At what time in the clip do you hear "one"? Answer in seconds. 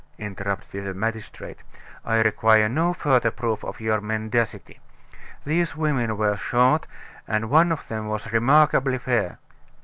7.51-7.71